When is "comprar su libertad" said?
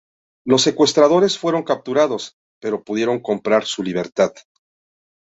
3.19-4.33